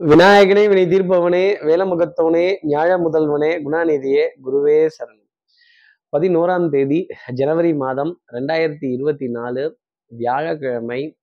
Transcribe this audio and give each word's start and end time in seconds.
விநாயகனே 0.00 0.62
வினை 0.68 0.82
தீர்ப்பவனே 0.86 1.46
வேலமுகத்தவனே 1.68 2.44
ஞாழ 2.68 2.90
முதல்வனே 2.96 3.48
குணாநிதியே 3.64 4.24
குருவே 4.44 4.76
சரண் 4.98 5.24
பதினோராம் 6.12 6.68
தேதி 6.68 7.06
ஜனவரி 7.34 7.74
மாதம் 7.74 8.12
ரெண்டாயிரத்தி 8.32 8.92
இருபத்தி 8.92 9.28
நாலு 9.28 9.78
வியாழக்கிழமை 10.06 11.18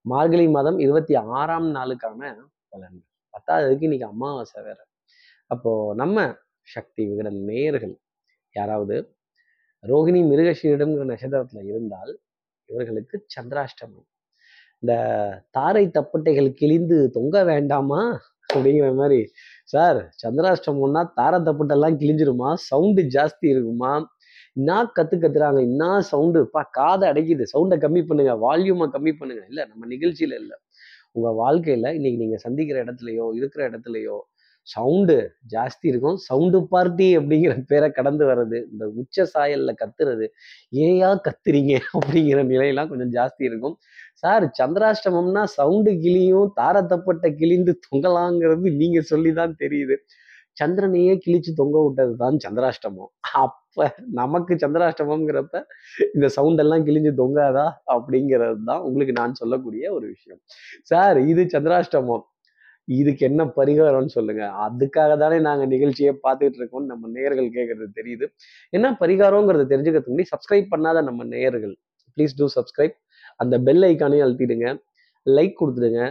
மார்கழி 0.00 0.48
மாதம் 0.48 0.78
இருபத்தி 0.78 1.14
ஆறாம் 1.14 1.68
நாளுக்கான 1.74 2.34
பலன் 2.68 2.98
பத்தாவதுக்கு 3.34 3.82
இன்னைக்கு 3.82 4.06
அமாவாசை 4.06 4.62
வேற. 4.62 4.76
அப்போ 5.46 5.92
நம்ம 5.94 6.34
சக்தி 6.62 7.06
விகடன் 7.06 7.40
நேயர்கள் 7.44 7.96
யாராவது 8.52 9.16
ரோகிணி 9.84 10.24
மிருகஷீரிடம்ங்கிற 10.32 11.06
நட்சத்திரத்துல 11.12 11.64
இருந்தால் 11.64 12.20
இவர்களுக்கு 12.64 13.26
சந்திராஷ்டமம். 13.40 14.08
இந்த 14.78 14.94
தாரை 15.50 15.84
தப்பட்டைகள் 15.86 16.50
கிழிந்து 16.52 17.10
தொங்க 17.10 17.44
வேண்டாமா? 17.44 18.20
அப்படிங்கிற 18.54 18.94
மாதிரி 18.94 19.20
சார் 19.64 19.98
சந்திராஷ்டமம்னா 20.22 21.02
தாரை 21.14 21.38
தப்பட்டெல்லாம் 21.40 21.96
கிழிஞ்சிருமா? 22.02 22.54
சவுண்டு 22.54 23.02
ஜாஸ்தி 23.02 23.46
இருக்குமா? 23.52 23.92
என்ன 24.54 24.84
கத்து 24.84 25.16
கத்துறாங்க. 25.22 25.60
என்ன 25.60 26.00
சவுண்டு. 26.00 26.48
பா 26.50 26.68
காதை 26.70 27.08
அடைக்குது. 27.10 27.44
சவுண்டை 27.54 27.76
கம்மி 27.84 28.02
பண்ணுங்க. 28.06 28.34
வால்யூமை 28.46 28.86
கம்மி 28.96 29.12
பண்ணுங்க. 29.18 29.42
இல்லை 29.48 29.64
நம்ம 29.66 29.86
நிகழ்ச்சியில 29.86 30.38
இல்லை. 30.42 30.56
உங்க 31.12 31.28
வாழ்க்கையில 31.42 31.92
இன்னைக்கு 31.94 32.18
நீங்க 32.22 32.36
சந்திக்கிற 32.36 32.84
இடத்துலையோ 32.84 33.26
இருக்கிற 33.34 33.70
இடத்துலையோ 33.70 34.16
சவுண்டு 34.74 35.16
ஜாஸ்தி 35.54 35.86
இருக்கும். 35.92 36.18
சவுண்டு 36.28 36.58
பார்ட்டி 36.72 37.08
அப்படிங்கிற 37.18 37.54
பேரை 37.70 37.88
கடந்து 37.98 38.24
வர்றது 38.30 38.58
இந்த 38.72 38.84
உச்ச 39.00 39.26
சாயலில் 39.32 39.78
கத்துறது 39.82 40.26
ஏயா 40.86 41.10
கத்துறீங்க 41.26 41.74
அப்படிங்கிற 41.96 42.42
நிலையெல்லாம் 42.52 42.90
கொஞ்சம் 42.92 43.12
ஜாஸ்தி 43.18 43.44
இருக்கும். 43.50 43.76
சார் 44.22 44.44
சந்திராஷ்டமம்னா 44.60 45.42
சவுண்டு 45.58 45.92
கிளியும் 46.04 46.52
தாரத்தப்பட்ட 46.60 47.26
கிழிந்து 47.40 47.74
தொங்கலாங்கிறது 47.88 48.70
நீங்கள் 48.82 49.10
சொல்லி 49.12 49.32
தான் 49.40 49.58
தெரியுது. 49.64 49.96
சந்திரனையே 50.60 51.14
கிழிச்சு 51.24 51.50
தொங்க 51.58 51.76
விட்டது 51.86 52.12
தான் 52.22 52.36
சந்திராஷ்டமம். 52.44 53.10
அப்போ 53.42 53.86
நமக்கு 54.18 54.52
சந்திராஷ்டமம்ங்கிறப்ப 54.62 55.60
இந்த 56.14 56.26
சவுண்டெல்லாம் 56.36 56.84
கிழிஞ்சு 56.86 57.12
தொங்காதா 57.20 57.66
அப்படிங்கிறது 57.94 58.62
தான் 58.70 58.84
உங்களுக்கு 58.88 59.14
நான் 59.20 59.38
சொல்லக்கூடிய 59.40 59.84
ஒரு 59.96 60.06
விஷயம். 60.14 60.40
சார் 60.90 61.18
இது 61.32 61.44
சந்திராஷ்டமம். 61.54 62.24
இதுக்கு 62.88 63.26
என்ன 63.26 63.44
பரிகாரம்னு 63.44 64.06
சொல்லுங்க. 64.06 64.42
அதுக்காக 64.66 65.18
தானே 65.18 65.38
நாங்கள் 65.38 65.66
நிகழ்ச்சியை 65.66 66.18
பார்த்துட்டு 66.22 66.58
இருக்கோம்னு 66.60 66.84
நம்ம 66.84 67.08
நேயர்கள் 67.08 67.48
கேட்கறது 67.50 67.88
தெரியுது. 67.94 68.26
என்ன 68.70 68.96
பரிகாரங்கிறத 69.00 69.66
தெரிஞ்சுக்கிறதுக்கு 69.72 70.14
முன்னாடி 70.14 70.32
சப்ஸ்கிரைப் 70.34 70.68
பண்ணாத 70.76 71.02
நம்ம 71.02 71.24
நேயர்கள் 71.24 71.76
ப்ளீஸ் 72.16 72.36
டூ 72.36 72.48
சப்ஸ்கிரைப் 72.56 72.96
அந்த 73.36 73.58
பெல் 73.58 73.82
ஐக்கானையும் 73.82 74.26
அழுத்திடுங்க. 74.26 74.66
லைக் 75.26 75.56
கொடுத்துடுங்க. 75.60 76.02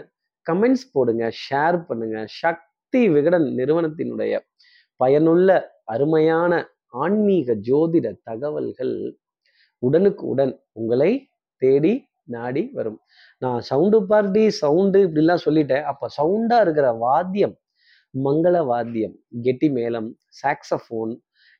கமெண்ட்ஸ் 0.51 0.87
போடுங்க. 0.91 1.31
ஷேர் 1.49 1.77
பண்ணுங்க. 1.87 2.25
சக்தி 2.27 3.09
விகடன் 3.09 3.43
நிறுவனத்தினுடைய 3.43 4.39
பயனுள்ள 4.97 5.49
அருமையான 5.83 6.69
ஆன்மீக 6.87 7.53
ஜோதிட 7.53 8.13
தகவல்கள் 8.23 9.17
உடனுக்கு 9.79 10.27
உடன் 10.27 10.53
உங்களை 10.71 11.27
தேடி 11.61 12.07
நாடி 12.27 12.63
வரும். 12.77 12.99
நான் 13.41 13.61
சவுண்டு 13.69 13.99
பார்ட்டி 14.09 14.43
சவுண்டு 14.61 14.99
இப்படிலாம் 15.07 15.45
சொல்லிட்டேன். 15.47 15.85
அப்போ 15.91 16.05
சவுண்டா 16.19 16.59
இருக்கிற 16.65 16.87
வாத்தியம் 17.05 17.55
மங்கள 18.13 18.55
வாத்தியம் 18.71 19.15
கெட்டி 19.45 19.67
மேளம் 19.77 20.09
சாக்சஃபோன் 20.41 21.13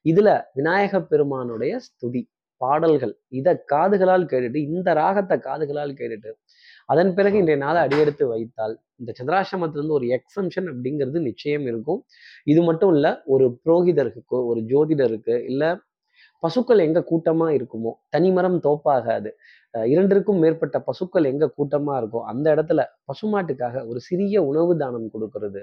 இதுல 0.05 0.29
விநாயக 0.57 0.99
பெருமானுடைய 1.11 1.73
ஸ்துதி 1.87 2.21
பாடல்கள் 2.61 3.13
இதை 3.39 3.53
காதுகளால் 3.71 4.29
கேட்டுட்டு 4.31 4.59
இந்த 4.69 4.89
ராகத்தை 4.99 5.35
காதுகளால் 5.47 5.97
கேட்டுட்டு 5.99 6.31
அதன் 6.89 7.11
பிறகு 7.17 7.35
இன்றைய 7.41 7.59
நாளை 7.63 7.79
அடியெடுத்து 7.85 8.25
வைத்தால் 8.31 8.75
இந்த 9.01 9.11
சந்திராசிரமத்திலிருந்து 9.19 9.97
ஒரு 9.99 10.07
எக்ஸம்ஷன் 10.17 10.67
அப்படிங்கிறது 10.71 11.19
நிச்சயம் 11.29 11.65
இருக்கும். 11.71 11.99
இது 12.51 12.61
மட்டும் 12.61 12.93
இல்லை 12.95 13.11
ஒரு 13.33 13.45
புரோகிதருக்கு 13.63 14.39
ஒரு 14.51 14.61
ஜோதிடருக்கு 14.71 15.35
இல்லை 15.51 15.69
பசுக்கள் 16.45 16.85
எங்க 16.87 16.99
கூட்டமா 17.11 17.47
இருக்குமோ 17.57 17.93
தனிமரம் 18.09 18.59
தோப்பாகாது. 18.63 19.31
இரண்டிற்கும் 19.73 20.39
மேற்பட்ட 20.39 20.77
பசுக்கள் 20.79 21.25
எங்க 21.25 21.45
கூட்டமா 21.57 21.93
இருக்கோ 22.01 22.19
அந்த 22.23 22.45
இடத்துல 22.55 22.81
பசுமாட்டுக்காக 23.09 23.81
ஒரு 23.87 23.99
சிறிய 23.99 24.43
உணவு 24.43 24.73
தானம் 24.77 25.07
கொடுக்கறது. 25.13 25.61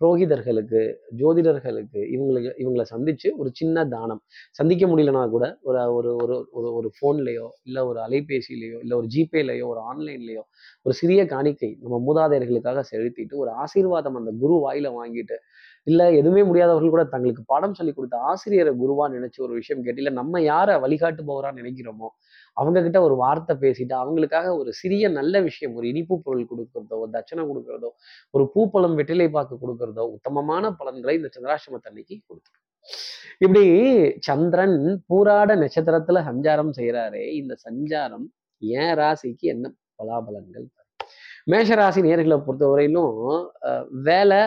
புரோகிதர்களுக்கு 0.00 0.80
ஜோதிடர்களுக்கு 1.16 2.00
இவங்களுக்கு 2.14 2.50
இவங்களை 2.62 2.86
சந்திச்சு 2.94 3.30
ஒரு 3.36 3.50
சின்ன 3.52 3.86
தானம். 3.86 4.22
சந்திக்க 4.50 4.86
முடியலனா 4.86 5.24
கூட 5.30 5.46
ஒரு 5.62 5.80
ஒரு 5.98 6.12
ஒரு 6.24 6.36
ஒரு 6.52 6.70
ஒரு 6.74 6.90
ஃபோன்லேயோ 6.96 7.48
இல்லை 7.62 7.84
ஒரு 7.84 8.00
அலைபேசியிலையோ 8.00 8.78
இல்லை 8.84 8.96
ஒரு 8.96 9.08
ஜிபேலையோ 9.16 9.66
ஒரு 9.66 9.82
ஆன்லைன்லேயோ 9.92 10.44
ஒரு 10.86 10.94
சிறிய 10.94 11.22
காணிக்கை 11.26 11.70
நம்ம 11.82 11.98
மூதாதையர்களுக்காக 12.08 12.82
செலுத்திட்டு 12.92 13.36
ஒரு 13.36 13.52
ஆசீர்வாதம் 13.64 14.18
அந்த 14.22 14.32
குரு 14.40 14.56
வாயில 14.66 14.90
வாங்கிட்டு 15.00 15.38
இல்லை 15.86 16.06
எதுவுமே 16.18 16.42
முடியாதவர்கள் 16.48 16.92
கூட 16.92 17.04
தங்களுக்கு 17.10 17.42
பாடம் 17.48 17.76
சொல்லி 17.76 17.92
கொடுத்த 17.92 18.16
ஆசிரியரை 18.28 18.72
குருவா 18.78 19.06
நினைச்சு 19.14 19.38
ஒரு 19.46 19.54
விஷயம் 19.58 19.82
கேட்டு 19.82 20.00
இல்லை 20.02 20.12
நம்ம 20.18 20.40
யாரை 20.46 20.74
வழிகாட்டுபவரா 20.84 21.50
நினைக்கிறோமோ 21.58 22.08
அவங்க 22.56 22.78
கிட்ட 22.82 22.98
ஒரு 23.06 23.14
வார்த்தை 23.20 23.54
பேசிட்டு 23.62 23.94
அவங்களுக்காக 24.00 24.48
ஒரு 24.58 24.70
சிறிய 24.80 25.08
நல்ல 25.16 25.40
விஷயம் 25.46 25.74
ஒரு 25.76 25.86
இனிப்பு 25.90 26.16
பொருள் 26.24 26.48
கொடுக்கறதோ 26.50 26.98
ஒரு 27.00 27.10
தட்சணை 27.14 27.44
கொடுக்கறதோ 27.50 27.90
ஒரு 28.34 28.46
பூப்பழம் 28.54 28.96
வெற்றிலை 28.98 29.28
பாக்கு 29.32 29.56
கொடுக்கறதோ 29.62 30.04
உத்தமமான 30.14 30.72
பலன்களை 30.78 31.14
இந்த 31.18 31.30
சந்திராசிரமத்தன்னைக்கு 31.34 32.16
கொடுத்துரும் 32.22 32.62
இப்படி 33.40 33.64
சந்திரன் 34.26 34.78
பூராட 35.08 35.50
நட்சத்திரத்துல 35.60 36.20
சஞ்சாரம் 36.26 36.72
செய்யறாரே 36.76 37.24
இந்த 37.38 37.54
சஞ்சாரம் 37.64 38.26
ஏன் 38.62 38.94
ராசிக்கு 38.98 39.46
என்ன 39.52 39.66
பலாபலன்கள் 39.98 40.66
மேஷ 41.50 41.74
ராசி 41.78 42.00
நேர்களை 42.04 42.36
பொறுத்தவரையிலும் 42.42 43.16
அஹ், 43.68 43.86
வேலை 44.06 44.38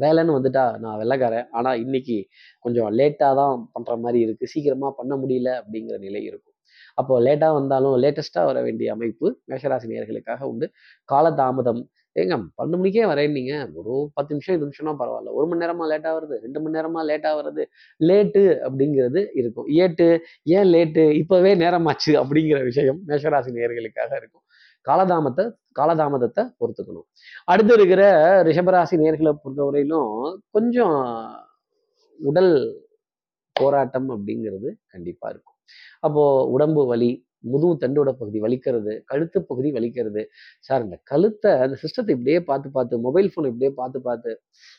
வேலைன்னு 0.00 0.36
வந்துட்டா 0.38 0.78
நான் 0.78 0.98
வெள்ளைக்காரன். 0.98 1.48
ஆனால் 1.50 1.80
இன்னைக்கு 1.80 2.28
கொஞ்சம் 2.60 2.90
லேட்டாக 2.90 3.34
தான் 3.34 3.68
பண்ணுற 3.74 3.96
மாதிரி 4.00 4.20
இருக்குது 4.26 4.52
சீக்கிரமாக 4.54 4.94
பண்ண 5.00 5.16
முடியல 5.16 5.50
அப்படிங்கிற 5.62 5.98
நிலை 5.98 6.22
இருக்கும். 6.22 6.54
அப்போ 6.94 7.20
லேட்டாக 7.20 7.52
வந்தாலும் 7.52 7.96
லேட்டஸ்ட்டாக 8.02 8.44
வர 8.46 8.62
வேண்டிய 8.62 8.92
அமைப்பு 8.92 9.38
மேஷராசி 9.50 9.86
நேர்களுக்காக 9.92 10.42
உண்டு. 10.42 10.72
காலதாமதம். 11.12 11.82
ஏங்க 12.16 12.36
பன்னெண்டு 12.58 12.78
மணிக்கே 12.80 13.04
வரேன் 13.10 13.74
ஒரு 13.80 14.10
பத்து 14.14 14.34
நிமிஷம் 14.34 14.54
இது 14.56 14.66
நிமிஷம்னா 14.66 14.94
பரவாயில்ல. 15.02 15.30
ஒரு 15.32 15.46
மணி 15.46 15.60
நேரமாக 15.60 15.86
லேட்டாக 15.92 16.12
வருது? 16.18 16.36
ரெண்டு 16.40 16.60
மணி 16.60 16.76
நேரமாக 16.76 17.04
லேட்டாக 17.10 17.34
வருது? 17.40 17.64
லேட்டு 18.00 18.42
அப்படிங்கிறது 18.66 19.20
இருக்கும். 19.40 19.68
ஏட்டு 19.84 20.26
ஏன் 20.44 20.68
லேட்டு 20.74 21.04
இப்போவே 21.22 21.52
நேரமாச்சு 21.64 22.12
அப்படிங்கிற 22.22 22.62
விஷயம் 22.64 23.00
மேஷராசி 23.08 23.52
நேர்களுக்காக 23.58 24.12
இருக்கும். 24.20 24.44
காலதாமத்தை 24.88 25.44
காலதாமதத்தை 25.78 26.42
பொறுத்துக்கணும். 26.60 27.06
அடுத்து 27.44 27.74
இருக்கிற 27.74 28.02
ரிஷபராசி 28.48 28.96
நேர்களை 29.02 29.32
பொறுத்தவரையிலும் 29.42 30.12
கொஞ்சம் 30.50 30.96
உடல் 32.20 32.54
போராட்டம் 33.56 34.08
அப்படிங்கிறது 34.10 34.68
கண்டிப்பாக 34.92 35.32
இருக்கும். 35.34 35.58
அப்போது 36.00 36.50
உடம்பு 36.50 36.82
வலி 36.86 37.10
முதுகு 37.44 37.74
தண்டோட 37.84 38.10
பகுதி 38.12 38.40
வலிக்கிறது 38.40 38.94
கழுத்து 39.06 39.38
பகுதி 39.42 39.72
வலிக்கிறது. 39.72 40.22
சார் 40.60 40.84
இந்த 40.86 40.98
கழுத்தை 41.04 41.52
அந்த 41.64 41.78
சிஸ்டத்தை 41.84 42.14
இப்படியே 42.16 42.40
பார்த்து 42.50 42.70
பார்த்து 42.70 43.00
மொபைல் 43.08 43.30
ஃபோன் 43.32 43.48
இப்படியே 43.52 43.72
பார்த்து 43.80 44.00
பார்த்து 44.00 44.32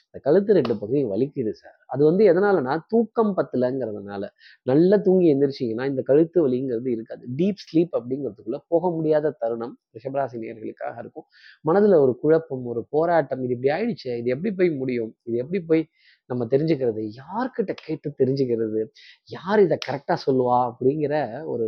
இந்த 0.07 0.19
கழுத்து 0.27 0.53
ரெண்டு 0.53 0.73
பகுதியும் 0.81 1.11
வலிக்குது 1.13 1.51
சார் 1.61 1.77
அது 1.87 2.01
வந்து 2.09 2.23
எதனாலனா 2.31 2.73
தூக்கம் 2.87 3.33
பத்தலைங்கிறதுனால. 3.37 4.23
நல்லா 4.65 4.97
தூங்கி 4.97 5.27
எந்திரிச்சிங்கன்னா 5.33 5.85
இந்த 5.91 6.01
கழுத்து 6.01 6.37
வலிங்கிறது 6.47 6.89
இருக்காது. 6.95 7.23
டீப் 7.39 7.63
ஸ்லீப் 7.65 7.93
அப்படிங்கிறதுக்குள்ள 7.99 8.59
போக 8.67 8.91
முடியாத 8.91 9.33
தருணம் 9.43 9.79
ரிஷபராசி 9.97 10.37
நேர்களுக்காக 10.43 10.95
இருக்கும். 10.99 11.27
மனதில் 11.61 11.97
ஒரு 12.05 12.15
குழப்பம் 12.23 12.65
ஒரு 12.65 12.83
போராட்டம் 12.89 13.43
இது 13.45 13.55
இப்படி 13.57 13.73
ஆயிடுச்சு 13.77 14.11
இது 14.21 14.29
எப்படி 14.35 14.51
போய் 14.53 14.71
முடியும்? 14.81 15.11
இது 15.25 15.37
எப்படி 15.43 15.61
போய் 15.71 15.83
நம்ம 16.29 16.45
தெரிஞ்சுக்கிறது? 16.45 17.01
யார்கிட்ட 17.21 17.73
கேட்டு 17.85 18.09
தெரிஞ்சுக்கிறது? 18.21 18.81
யார் 19.29 19.59
இதை 19.59 19.77
கரெக்டாக 19.87 20.17
சொல்லுவா? 20.27 20.59
அப்படிங்கிற 20.71 21.15
ஒரு 21.45 21.67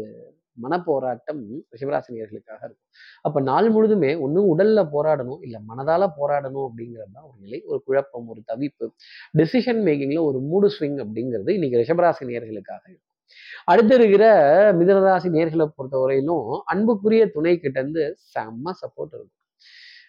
மனப்போராட்டம் 0.64 1.42
ரிஷபராசினியர்களுக்காக 1.76 2.62
இருக்கும். 2.64 2.86
அப்ப 3.22 3.42
நாள் 3.42 3.72
முழுதுமே 3.72 4.20
ஒன்றும் 4.20 4.50
உடல்ல 4.54 4.90
போராடணும் 4.96 5.40
இல்ல 5.42 5.60
மனதால 5.70 6.10
போராடணும் 6.20 6.66
அப்படிங்கிறது 6.70 7.12
தான் 7.14 7.24
ஒரு 7.24 7.38
நிலை 7.40 7.64
ஒரு 7.66 7.84
குழப்பம் 7.86 8.30
ஒரு 8.30 8.42
தவிப்பு. 8.54 8.88
டெசிஷன் 9.38 9.82
மேக்கிங்ல 9.88 10.22
ஒரு 10.24 10.40
மூடு 10.40 10.68
ஸ்விங் 10.68 11.00
அப்படிங்கிறது 11.06 11.50
இன்னைக்கு 11.50 11.82
ரிஷபராசி 11.84 12.26
நேர்களுக்காக 12.32 12.84
இருக்கும். 12.88 13.12
அடுத்து 13.66 13.96
இருக்கிற 13.96 14.26
மிதனராசி 14.74 15.30
நேர்களை 15.38 15.68
பொறுத்தவரையிலும் 15.78 16.62
அன்புக்குரிய 16.66 17.32
துணை 17.32 17.60
கிட்ட 17.60 17.80
இருந்து 17.80 18.18
செம்ம 18.34 18.72
சப்போர்ட் 18.82 19.14
இருக்கும். 19.14 19.40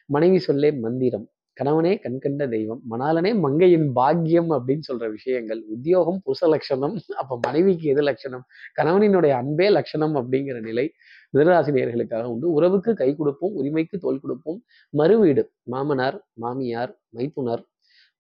மனைவி 0.07 0.39
சொல்லே 0.39 0.73
மந்திரம் 0.73 1.27
கணவனே 1.57 1.93
கண்கண்ட 2.05 2.45
தெய்வம் 2.55 2.81
மணாலனே 2.91 3.31
மங்கையின் 3.45 3.87
பாக்கியம் 3.99 4.51
அப்படின்னு 4.57 4.87
சொல்ற 4.89 5.07
விஷயங்கள் 5.17 5.61
உத்தியோகம் 5.75 6.19
புருஷ 6.25 6.49
லட்சணம் 6.55 6.97
அப்ப 7.21 7.39
மனைவிக்கு 7.47 7.87
எது 7.93 8.03
லட்சணம் 8.03 8.45
கணவனினுடைய 8.79 9.35
அன்பே 9.43 9.69
லட்சணம் 9.71 10.17
அப்படிங்கிற 10.21 10.59
நிலை 10.61 10.87
மிதராசினியர்களுக்காக 11.35 12.27
உண்டு. 12.33 12.47
உறவுக்கு 12.59 12.91
கை 12.95 13.11
கொடுப்போம் 13.15 13.55
உரிமைக்கு 13.61 13.97
தோல் 13.99 14.23
கொடுப்போம். 14.25 14.59
மறுவீடு 14.95 15.45
மாமனார் 15.75 16.19
மாமியார் 16.45 16.93
மைத்துனர் 17.19 17.65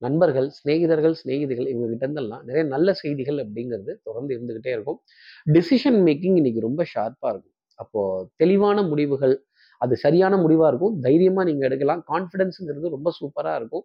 நண்பர்கள் 0.02 0.48
சிநேகிதர்கள் 0.56 1.14
சிநேகிதிகள் 1.20 1.68
இவங்க 1.72 1.86
கிட்ட 1.90 2.04
இருந்தெல்லாம் 2.06 2.42
நிறைய 2.48 2.64
நல்ல 2.74 2.88
செய்திகள் 3.02 3.38
அப்படிங்கிறது 3.44 3.92
தொடர்ந்து 4.02 4.32
இருந்துகிட்டே 4.36 4.72
இருக்கும். 4.76 4.98
டிசிஷன் 5.52 5.98
மேக்கிங் 6.08 6.36
இன்னைக்கு 6.40 6.66
ரொம்ப 6.68 6.82
ஷார்ப்பா 6.94 7.28
இருக்கும். 7.32 7.54
அப்போ 7.80 8.02
தெளிவான 8.36 8.82
முடிவுகள் 8.82 9.34
அது 9.84 9.94
சரியான 10.05 10.34
முடிவாக 10.43 10.70
இருக்கும். 10.73 10.96
தைரியமாக 11.06 11.46
நீங்கள் 11.49 11.69
எடுக்கலாம். 11.69 12.02
கான்ஃபிடென்ஸுங்கிறது 12.12 12.94
ரொம்ப 12.96 13.08
சூப்பராக 13.19 13.58
இருக்கும். 13.61 13.84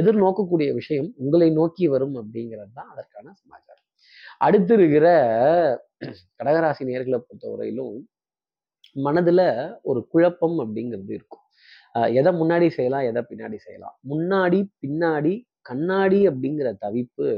எதிர்நோக்கக்கூடிய 0.00 0.68
விஷயம் 0.80 1.08
உங்களை 1.24 1.48
நோக்கி 1.60 1.86
வரும் 1.94 2.16
அப்படிங்கிறது 2.22 2.72
தான் 2.80 2.90
அதற்கான 2.94 3.26
சமாச்சாரம். 3.42 3.86
அடுத்து 4.46 4.74
இருக்கிற 4.78 5.06
கடகராசி 6.38 6.84
நேர்களை 6.90 7.18
பொறுத்தவரையிலும் 7.26 7.94
மனதில் 9.06 9.46
ஒரு 9.90 10.00
குழப்பம் 10.12 10.56
அப்படிங்கிறது 10.64 11.12
இருக்கும். 11.18 11.44
எதை 12.20 12.30
முன்னாடி 12.40 12.66
செய்யலாம் 12.76 13.06
எதை 13.10 13.20
பின்னாடி 13.30 13.58
செய்யலாம். 13.66 13.94
முன்னாடி 14.12 14.58
பின்னாடி 14.82 15.34
கண்ணாடி 15.68 16.20
அப்படிங்கிற 16.30 16.68
தவிப்பு 16.84 17.28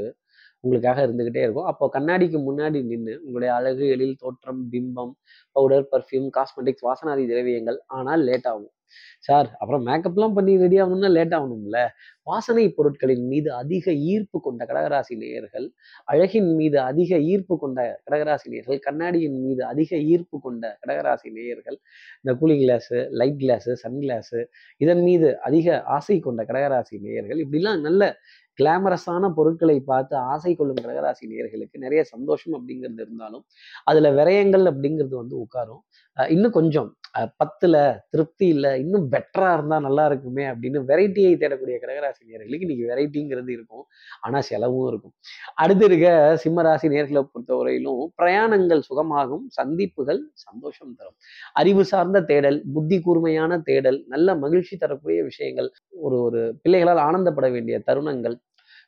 உங்களுக்காக 0.65 0.99
இருந்துக்கிட்டே 1.07 1.43
இருக்கும். 1.45 1.69
அப்போ 1.73 1.85
கண்ணாடிக்கு 1.93 2.39
முன்னாடி 2.49 2.81
நின்று 2.85 3.15
உங்களுடைய 3.25 3.51
அழகு 3.55 3.85
எழில் 3.97 4.17
தோற்றம் 4.17 4.63
பிம்பம் 4.73 5.13
பவுடர் 5.57 5.89
பர்ஃப்யூம் 5.93 6.29
காஸ்மெட்டிக்ஸ் 6.39 6.87
வாசனாதி 6.89 7.27
திரவியங்கள் 7.27 7.81
ஆனால் 7.99 8.25
லேட் 8.31 8.49
ஆகும். 8.53 8.73
சார் 9.21 9.57
அப்புறம் 9.59 9.87
மேக்கப்லாம் 9.87 10.35
பண்ணி 10.35 10.57
ரெடி 10.57 10.81
ஆகணும்னா 10.81 11.11
லேட் 11.11 11.33
ஆகணும்ல? 11.33 11.87
வாசனை 12.23 12.69
பொருட்களின் 12.69 13.27
மீது 13.27 13.53
அதிக 13.53 13.93
ஈர்ப்பு 13.93 14.41
கொண்ட 14.41 14.65
கடகராசி 14.65 15.17
நேயர்கள் 15.17 15.73
அழகின் 16.13 16.55
மீது 16.55 16.81
அதிக 16.81 17.19
ஈர்ப்பு 17.19 17.59
கொண்ட 17.59 18.03
கடகராசி 18.11 18.45
நேயர்கள் 18.45 18.79
கண்ணாடியின் 18.79 19.41
மீது 19.41 19.65
அதிக 19.65 19.97
ஈர்ப்பு 19.97 20.41
கொண்ட 20.41 20.79
கடகராசி 20.87 21.31
நேயர்கள் 21.33 21.79
இந்த 22.23 22.39
cooling 22.41 22.65
glass 22.65 23.11
light 23.11 23.41
glass 23.41 23.73
sun 23.73 23.99
glass 23.99 24.45
இதன் 24.77 25.03
மீது 25.03 25.41
அதிக 25.41 25.83
ஆசை 25.83 26.19
கொண்ட 26.19 26.45
கடகராசி 26.45 27.01
நேயர்கள் 27.01 27.39
இப்படிலாம் 27.39 27.81
நல்ல 27.81 28.15
கிளாமரஸான 28.63 29.33
பொருட்களை 29.35 29.81
பார்த்து 29.81 30.17
ஆசை 30.17 30.55
கொள்ளும் 30.55 30.77
கடகராசி 30.83 31.25
நேயர்களுக்கு 31.29 31.79
நிறைய 31.79 32.05
சந்தோஷம் 32.05 32.55
அப்படிங்கிறது 32.55 33.01
இருந்தாலும் 33.01 33.45
அதுல 33.85 34.11
விரயங்கள் 34.11 34.65
அப்படிங்கிறது 34.65 35.15
வந்து 35.15 35.37
உட்காரும். 35.39 35.81
அஹ் 36.17 36.31
இன்னும் 36.31 36.51
கொஞ்சம் 36.51 36.95
பத்துல 37.43 37.77
திருப்தி 38.11 38.47
இல்லை 38.47 38.81
இன்னும் 38.81 39.07
பெட்டரா 39.13 39.53
இருந்தா 39.55 39.81
நல்லா 39.81 40.07
இருக்குமே 40.07 40.45
அப்படின்னு 40.45 40.81
வெரைட்டியை 40.85 41.33
தேடக்கூடிய 41.37 41.77
கடகராசி 41.83 42.23
நேர்களுக்கு 42.31 42.67
இன்னைக்கு 42.67 42.87
வெரைட்டிங்கிறது 42.93 43.49
இருக்கும். 43.49 43.85
ஆனா 44.21 44.41
செலவும் 44.41 44.89
இருக்கும். 44.89 45.15
அடுத்து 45.55 45.85
இருக்க 45.85 46.09
சிம்மராசி 46.45 46.89
நேர்களை 46.95 47.23
பொறுத்தவரையிலும் 47.29 48.03
பிரயாணங்கள் 48.23 48.83
சுகமாகும் 48.91 49.45
சந்திப்புகள் 49.49 50.21
சந்தோஷம் 50.33 50.95
தரும். 50.95 51.17
அறிவு 51.53 51.85
சார்ந்த 51.85 52.23
தேடல் 52.23 52.63
புத்தி 52.75 53.01
கூர்மையான 53.01 53.59
தேடல் 53.59 54.05
நல்ல 54.09 54.35
மகிழ்ச்சி 54.35 54.77
தரக்கூடிய 54.77 55.23
விஷயங்கள் 55.23 55.71
ஒரு 55.91 56.21
ஒரு 56.21 56.43
பிள்ளைகளால் 56.63 57.05
ஆனந்தப்பட 57.09 57.51
வேண்டிய 57.51 57.83
தருணங்கள் 57.87 58.37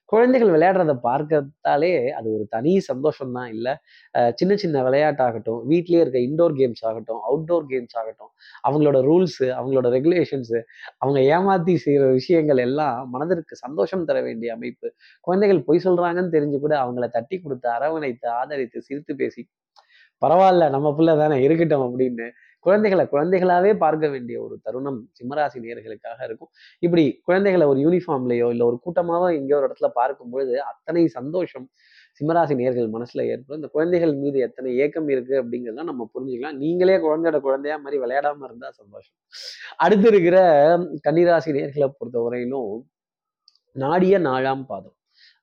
குழந்தைகள் 0.09 0.53
விளையாடுறத 0.55 0.93
பார்க்கத்தாலே 1.01 1.91
அது 2.11 2.29
ஒரு 2.35 2.45
தனி 2.49 2.73
சந்தோஷம் 2.89 3.33
தான் 3.33 3.51
இல்லை 3.55 3.73
சின்ன 4.35 4.53
சின்ன 4.57 4.83
விளையாட்டாகட்டும் 4.83 5.61
வீட்லேயே 5.71 6.03
இருக்க 6.05 6.21
இன்டோர் 6.29 6.55
கேம்ஸ் 6.61 6.83
ஆகட்டும் 6.91 7.21
அவுட்டோர் 7.29 7.67
கேம்ஸ் 7.73 7.97
ஆகட்டும் 7.97 8.31
அவங்களோட 8.69 9.01
ரூல்ஸு 9.09 9.47
அவங்களோட 9.59 9.89
ரெகுலேஷன்ஸு 9.97 10.61
அவங்க 10.99 11.19
ஏமாத்தி 11.35 11.75
செய்கிற 11.85 12.07
விஷயங்கள் 12.19 12.63
எல்லாம் 12.67 12.99
மனதிற்கு 13.11 13.57
சந்தோஷம் 13.57 14.07
தர 14.11 14.19
வேண்டிய 14.21 14.51
அமைப்பு. 14.57 14.89
குழந்தைகள் 15.27 15.63
பொய் 15.69 15.85
சொல்கிறாங்கன்னு 15.87 16.35
தெரிஞ்சு 16.37 16.59
கூட 16.59 16.75
அவங்கள 16.85 17.09
தட்டி 17.17 17.39
கொடுத்து 17.39 17.69
அரவணைத்து 17.77 18.29
ஆதரித்து 18.41 18.81
சிரித்து 18.89 19.15
பேசி 19.23 19.43
பரவாயில்ல 20.23 20.65
நம்ம 20.75 20.89
பிள்ளை 20.97 21.15
தானே 21.17 21.37
இருக்கட்டும் 21.47 21.85
அப்படின்னு 21.87 22.27
குழந்தைகளை 22.61 23.05
குழந்தைகளாவே 23.13 23.77
பார்க்க 23.77 24.09
வேண்டிய 24.09 24.43
ஒரு 24.43 24.59
தருணம் 24.63 24.99
சிம்மராசி 25.19 25.59
நேர்களுக்காக 25.65 26.25
இருக்கும். 26.25 26.51
இப்படி 26.79 27.21
குழந்தைகளை 27.25 27.67
ஒரு 27.67 27.79
யூனிஃபார்ம்லயோ 27.79 28.49
இல்லை 28.55 28.67
ஒரு 28.67 28.79
கூட்டமாகவோ 28.87 29.29
எங்கேயோ 29.39 29.59
ஒரு 29.61 29.69
இடத்துல 29.69 29.89
பார்க்கும் 29.89 30.31
பொழுது 30.31 30.55
அத்தனை 30.63 31.07
சந்தோஷம் 31.09 31.71
சிம்மராசி 32.21 32.55
நேர்கள் 32.63 32.89
மனசுல 32.97 33.25
ஏற்படும். 33.33 33.59
இந்த 33.61 33.69
குழந்தைகள் 33.69 34.15
மீது 34.15 34.39
எத்தனை 34.39 34.77
ஏக்கம் 34.77 35.09
இருக்கு 35.09 35.35
அப்படிங்கிறதெல்லாம் 35.43 35.91
நம்ம 35.93 36.11
புரிஞ்சுக்கலாம். 36.15 36.59
நீங்களே 36.65 36.97
குழந்தையோட 36.97 37.41
குழந்தையா 37.41 37.77
மாதிரி 37.77 38.03
விளையாடாம 38.05 38.45
இருந்தா 38.45 38.71
சந்தோஷம். 38.71 39.17
அடுத்து 39.77 40.09
இருக்கிற 40.09 40.39
கன்னிராசி 41.09 41.53
நேர்களை 41.59 41.89
பொறுத்தவரையிலும் 41.99 42.73
நாடிய 43.77 44.19
நாழாம் 44.19 44.67
பாதம். 44.67 44.98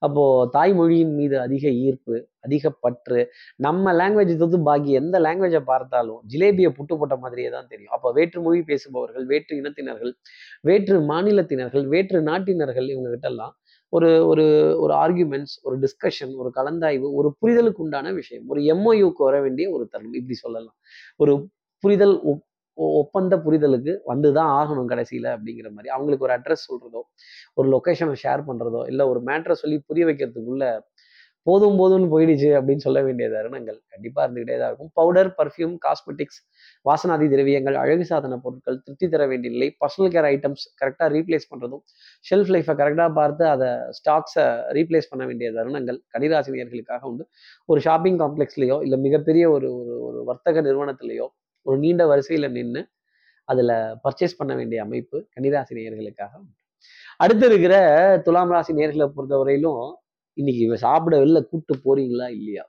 அப்போது 0.06 0.50
தாய்மொழியின் 0.56 1.14
மீது 1.20 1.36
அதிக 1.40 1.66
ஈர்ப்பு 1.86 2.16
அதிக 2.40 2.70
பற்று 2.86 3.20
நம்ம 3.66 3.94
லாங்குவேஜ் 3.94 4.34
தொத்து 4.38 4.58
பாக்கி 4.64 4.92
எந்த 5.02 5.20
லாங்குவேஜை 5.20 5.62
பார்த்தாலும் 5.72 6.20
ஜிலேபியை 6.34 6.72
புட்டு 6.78 6.96
போட்ட 6.98 7.16
மாதிரியே 7.18 7.50
தான் 7.50 7.70
தெரியும். 7.70 7.94
அப்போ 7.98 8.10
வேற்று 8.12 8.40
மொழி 8.42 8.60
பேசுபவர்கள் 8.62 9.26
வேற்று 9.26 9.54
இனத்தினர்கள் 9.62 10.14
வேற்று 10.62 10.98
மாநிலத்தினர்கள் 11.14 11.88
வேற்று 11.96 12.20
நாட்டினர்கள் 12.32 12.90
இவங்க 12.96 13.10
ஒரு 13.94 14.10
ஒரு 14.28 14.44
ஒரு 14.84 14.94
ஆர்கியூமெண்ட்ஸ் 15.04 15.56
ஒரு 15.64 15.76
டிஸ்கஷன் 15.84 16.32
ஒரு 16.42 16.50
கலந்தாய்வு 16.56 17.08
ஒரு 17.20 17.30
புரிதலுக்கு 17.42 17.82
உண்டான 17.86 18.12
விஷயம் 18.14 18.46
ஒரு 18.48 18.62
எம்ஓயுக்கு 18.74 19.22
வர 19.28 19.38
வேண்டிய 19.42 19.66
ஒரு 19.72 19.84
தருணம் 19.92 20.18
இப்படி 20.22 20.38
சொல்லலாம். 20.46 20.76
ஒரு 21.18 21.34
புரிதல் 21.84 22.16
ஒப்பந்த 23.02 23.36
புரிதலுக்கு 23.46 23.94
வந்து 24.12 24.32
தான் 24.38 24.52
ஆகணும் 24.60 24.92
கடைசியில் 24.94 25.30
அப்படிங்கிற 25.36 25.70
மாதிரி. 25.76 25.90
அவங்களுக்கு 25.96 26.28
ஒரு 26.28 26.36
அட்ரஸ் 26.38 26.68
சொல்கிறதோ 26.70 27.02
ஒரு 27.60 27.70
லொக்கேஷனை 27.76 28.18
ஷேர் 28.26 28.48
பண்ணுறதோ 28.50 28.84
இல்லை 28.92 29.06
ஒரு 29.14 29.22
மேட்ரை 29.30 29.58
சொல்லி 29.64 29.80
புரிய 29.90 30.06
வைக்கிறதுக்குள்ள 30.12 30.66
போதும் 31.48 31.76
போதும்னு 31.80 32.08
போயிடுச்சு 32.12 32.48
அப்படின்னு 32.58 32.84
சொல்ல 32.86 33.00
வேண்டிய 33.08 33.26
தருணங்கள் 33.34 33.78
கண்டிப்பாக 33.94 34.24
இருந்துகிட்டே 34.26 34.56
தான் 34.62 34.70
இருக்கும். 34.70 34.90
பவுடர் 35.00 35.30
பர்ஃப்யூம் 35.40 35.76
காஸ்மெட்டிக்ஸ் 35.84 36.40
வாசனாதி 36.86 37.26
திரவியங்கள் 37.34 37.78
அழகு 37.82 38.06
சாதன 38.12 38.40
பொருட்கள் 38.46 38.80
திருப்தி 38.86 39.08
தர 39.14 39.26
வேண்டிய 39.32 39.50
நிலை 39.56 39.68
பர்சனல் 39.82 40.12
கேர் 40.16 40.28
ஐட்டம்ஸ் 40.32 40.64
கரெக்டாக 40.82 41.10
ரீப்ளேஸ் 41.16 41.46
பண்ணுறதும் 41.52 41.84
ஷெல்ஃப் 42.26 42.52
லைஃப்பை 42.56 42.76
கரெக்டாக 42.82 43.12
பார்த்து 43.20 43.46
அதை 43.54 43.70
ஸ்டாக்ஸை 44.00 44.46
ரீப்ளேஸ் 44.78 45.12
பண்ண 45.12 45.26
வேண்டிய 45.32 45.50
தருணங்கள் 45.60 46.00
கடிராசினியர்களுக்காக 46.16 47.06
உண்டு. 47.12 47.26
ஒரு 47.70 47.82
ஷாப்பிங் 47.88 48.20
காம்ப்ளெக்ஸ்லயோ 48.24 48.80
இல்லை 48.88 49.00
மிகப்பெரிய 49.08 49.46
ஒரு 49.58 49.70
ஒரு 49.80 49.96
ஒரு 50.10 50.22
வர்த்தக 50.32 50.64
நிறுவனத்திலேயோ 50.70 51.28
ஒரு 51.66 51.78
நீண்ட 51.80 52.04
வரிசையில் 52.06 52.54
நின்று 52.58 52.82
அதில் 53.50 53.74
பர்ச்சேஸ் 54.04 54.38
பண்ண 54.38 54.52
வேண்டிய 54.56 54.80
அமைப்பு 54.84 55.18
கன்னிராசி 55.36 55.74
நேயர்களுக்காக 55.78 56.34
உண்டு. 56.40 56.56
அடுத்து 57.20 57.46
இருக்கிற 57.46 57.76
துலாம் 58.26 58.54
ராசி 58.54 58.74
நேர்களை 58.74 59.08
பொறுத்தவரையிலும் 59.16 59.84
இன்னைக்கு 60.38 60.62
இவ 60.68 60.76
சாப்பிட 60.76 61.16
வெளில 61.22 61.40
கூட்டு 61.50 61.74
போறீங்களா 61.86 62.26
இல்லையா? 62.38 62.64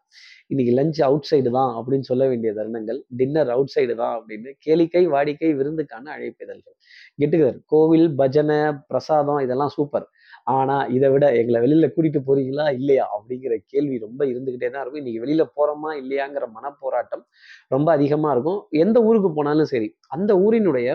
இன்னைக்கு 0.48 0.72
லஞ்ச் 0.78 1.00
அவுட் 1.02 1.28
சைடு 1.30 1.50
தான் 1.50 1.70
அப்படின்னு 1.78 2.06
சொல்ல 2.10 2.24
வேண்டிய 2.26 2.50
தருணங்கள் 2.52 2.98
டின்னர் 3.16 3.50
அவுட் 3.50 3.72
சைடு 3.76 3.94
தான் 3.94 4.14
அப்படின்னு 4.18 4.50
கேளிக்கை 4.66 5.02
வாடிக்கை 5.14 5.50
விருந்துக்கான 5.60 6.12
அழைப்பிதழ்கள். 6.16 6.76
கெட்டுகர் 7.18 7.58
கோவில் 7.66 8.08
பஜனை 8.14 8.58
பிரசாதம் 8.88 9.40
இதெல்லாம் 9.46 9.72
சூப்பர் 9.78 10.06
ஆனா 10.46 10.86
இதை 10.88 11.08
விட 11.10 11.26
எங்களை 11.34 11.58
வெளியில 11.62 11.86
கூட்டிட்டு 11.88 12.20
போறீங்களா? 12.26 12.72
இல்லையா? 12.72 13.04
அப்படிங்கிற 13.14 13.54
கேள்வி 13.66 13.96
ரொம்ப 13.98 14.24
இருந்துகிட்டே 14.24 14.68
தான் 14.70 14.82
இருக்கும். 14.82 15.02
இன்னைக்கு 15.04 15.22
வெளியில 15.24 15.44
போறோமா? 15.56 15.90
இல்லையாங்கிற 16.02 16.44
மனப்போராட்டம் 16.56 17.24
ரொம்ப 17.68 17.88
அதிகமா 17.92 18.30
இருக்கும். 18.32 18.60
எந்த 18.78 19.00
ஊருக்கு 19.02 19.32
போனாலும் 19.32 19.64
சரி 19.64 19.88
அந்த 20.08 20.32
ஊரினுடைய 20.38 20.88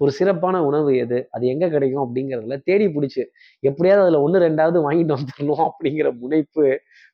ஒரு 0.00 0.10
சிறப்பான 0.12 0.56
உணவு 0.64 0.90
எது? 0.96 1.18
அது 1.30 1.46
எங்க 1.46 1.68
கிடைக்கும்? 1.68 2.04
அப்படிங்கிறதுல 2.04 2.56
தேடி 2.64 2.86
பிடிச்சி 2.88 3.22
எப்படியாவது 3.62 4.04
அதுல 4.04 4.20
ஒன்று 4.22 4.38
ரெண்டாவது 4.40 4.78
வாங்கிட்டு 4.86 5.16
வந்துடணும் 5.18 5.64
அப்படிங்கிற 5.68 6.18
முனைப்பு 6.18 6.64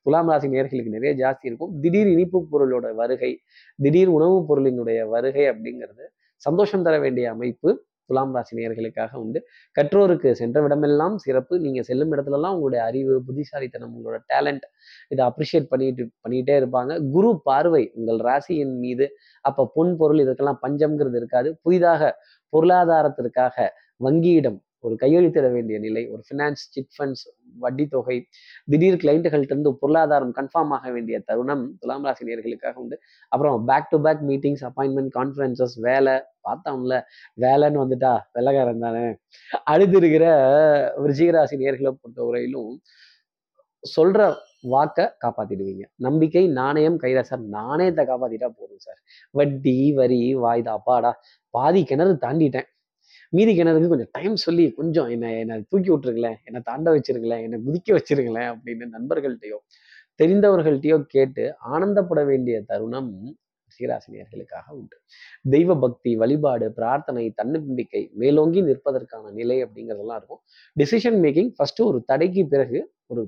துலாம் 0.06 0.30
ராசி 0.30 0.48
நேர்களுக்கு 0.48 0.96
நிறைய 0.96 1.12
ஜாஸ்தி 1.22 1.46
இருக்கும். 1.46 1.80
திடீர் 1.80 2.06
இனிப்பு 2.08 2.40
பொருளோட 2.52 2.94
வருகை 2.94 3.32
திடீர் 3.78 4.08
உணவுப் 4.08 4.48
பொருளினுடைய 4.50 5.08
வருகை 5.08 5.46
அப்படிங்கிறது 5.50 6.04
சந்தோஷம் 6.42 6.82
தர 6.82 6.98
வேண்டிய 6.98 7.26
அமைப்பு. 7.30 7.70
துலாம் 8.06 8.32
ராசினியர்களுக்காக 8.36 9.12
உண்டு. 9.14 9.40
கற்றோருக்கு 9.76 10.30
சென்ற 10.32 10.60
விடமெல்லாம் 10.66 11.16
சிறப்பு. 11.16 11.54
நீங்கள் 11.60 11.86
செல்லும் 11.90 12.12
இடத்துலலாம் 12.14 12.56
உங்களுடைய 12.56 12.82
அறிவு 12.88 13.14
புத்திசாலித்தனம் 13.28 13.94
உங்களோட 13.96 14.18
டேலண்ட் 14.32 14.66
இதை 15.08 15.22
அப்ரிஷியேட் 15.30 15.70
பண்ணிட்டு 15.72 16.04
பண்ணிகிட்டே 16.24 16.56
இருப்பாங்க. 16.60 16.92
குரு 17.12 17.32
பார்வை 17.42 17.84
உங்கள் 17.94 18.20
ராசியின் 18.30 18.76
மீது. 18.84 19.08
அப்போ 19.40 19.64
பொன் 19.74 19.94
பொருள் 19.96 20.22
இதுக்கெல்லாம் 20.26 20.62
பஞ்சம்ங்கிறது 20.66 21.18
இருக்காது. 21.22 21.50
புதிதாக 21.62 22.12
பொருளாதாரத்திற்காக 22.52 23.66
வங்கியிடம் 24.06 24.58
ஒரு 24.86 24.94
கையெழுத்திட 25.02 25.46
வேண்டிய 25.52 25.76
நிலை 25.78 26.02
ஒரு 26.08 26.22
ஃபினான்ஸ் 26.28 26.62
சிட் 26.74 26.92
ஃபண்ட்ஸ் 26.96 27.24
வட்டி 27.58 27.86
தொகை 27.86 28.26
திடீர் 28.64 28.94
கிளைண்ட்டுகள்ட்ட 28.94 29.54
இருந்து 29.54 29.76
பொருளாதாரம் 29.76 30.32
கன்ஃபார்ம் 30.34 30.72
ஆக 30.76 30.90
வேண்டிய 30.90 31.20
தருணம் 31.20 31.76
துலாம் 31.80 32.04
ராசி 32.04 32.24
நேர்களுக்காக 32.24 32.74
உண்டு. 32.74 32.98
அப்புறம் 33.28 33.64
back 33.64 33.88
to 33.90 34.00
back 34.00 34.22
meetings 34.22 34.64
appointment 34.68 35.12
conferences 35.18 35.76
வேலை 35.80 36.22
பார்த்தோம்ல 36.48 37.00
வேலைன்னு 37.40 37.82
வந்துட்டா 37.84 38.18
வெள்ளக்காரன் 38.34 38.78
தானே. 38.78 39.14
அடுத்து 39.64 39.96
இருக்கிற 39.96 40.26
விருச்சிகராசி 41.02 41.56
நேர்களை 41.64 41.92
பொறுத்தவரையிலும் 42.00 42.74
சொல்ற 43.96 44.34
வாக்க 44.70 45.16
காப்பாத்திடுவீங்க. 45.24 45.84
நம்பிக்கை 45.96 46.48
நாணயம் 46.48 47.00
கைதா 47.00 47.20
சார் 47.20 47.40
நாணயத்தை 47.40 48.04
காப்பாத்திட்டா 48.04 48.48
போதும் 48.58 48.78
சார். 48.78 49.00
வட்டி 49.30 49.92
வரி 49.92 50.36
வாய்தா 50.36 50.72
அப்பாடா 50.78 51.12
பாதி 51.50 51.84
கிணறு 51.84 52.18
தாண்டிட்டேன். 52.20 52.68
மீதி 53.34 53.52
கிணறுக்கு 53.54 53.88
கொஞ்சம் 53.88 54.12
டைம் 54.12 54.36
சொல்லி 54.36 54.64
கொஞ்சம் 54.72 55.08
என்னை 55.08 55.30
என்னை 55.38 55.56
தூக்கி 55.68 55.90
விட்டுருங்களேன் 55.90 56.38
என்னை 56.44 56.60
தாண்ட 56.64 56.88
வச்சிருங்களேன் 56.90 57.42
என்னை 57.42 57.58
குதிக்க 57.66 57.98
வச்சிருங்களேன் 57.98 58.50
அப்படின்னு 58.52 58.86
நண்பர்கள்ட்டையோ 58.96 59.58
தெரிந்தவர்கள்ட்டையோ 60.20 60.96
கேட்டு 61.06 61.44
ஆனந்தப்பட 61.70 62.20
வேண்டிய 62.26 62.56
தருணம் 62.66 63.12
சீராசினியர்களுக்காக 63.78 64.66
உண்டு. 64.70 64.96
தெய்வ 65.50 65.76
பக்தி 65.76 66.10
வழிபாடு 66.16 66.66
பிரார்த்தனை 66.72 67.24
தன்னம்பிக்கை 67.30 68.02
மேலோங்கி 68.14 68.60
நிற்பதற்கான 68.62 69.32
நிலை 69.32 69.56
அப்படிங்கிறதெல்லாம் 69.64 70.18
இருக்கும். 70.20 70.40
டிசிஷன் 70.76 71.18
மேக்கிங் 71.24 71.50
ஃபர்ஸ்ட் 71.56 71.82
ஒரு 71.82 72.00
தடைக்கு 72.04 72.44
பிறகு 72.46 72.78
ஒரு 73.06 73.22